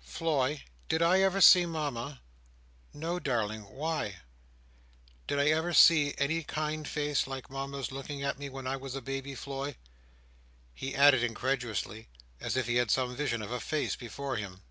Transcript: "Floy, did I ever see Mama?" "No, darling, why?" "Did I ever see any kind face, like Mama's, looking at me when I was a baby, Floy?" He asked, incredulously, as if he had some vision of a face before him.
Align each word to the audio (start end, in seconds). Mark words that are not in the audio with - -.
"Floy, 0.00 0.62
did 0.88 1.02
I 1.02 1.22
ever 1.22 1.40
see 1.40 1.66
Mama?" 1.66 2.20
"No, 2.94 3.18
darling, 3.18 3.62
why?" 3.62 4.18
"Did 5.26 5.40
I 5.40 5.48
ever 5.48 5.72
see 5.72 6.14
any 6.18 6.44
kind 6.44 6.86
face, 6.86 7.26
like 7.26 7.50
Mama's, 7.50 7.90
looking 7.90 8.22
at 8.22 8.38
me 8.38 8.48
when 8.48 8.68
I 8.68 8.76
was 8.76 8.94
a 8.94 9.02
baby, 9.02 9.34
Floy?" 9.34 9.74
He 10.72 10.94
asked, 10.94 11.14
incredulously, 11.16 12.10
as 12.38 12.56
if 12.56 12.68
he 12.68 12.76
had 12.76 12.92
some 12.92 13.16
vision 13.16 13.42
of 13.42 13.50
a 13.50 13.58
face 13.58 13.96
before 13.96 14.36
him. 14.36 14.62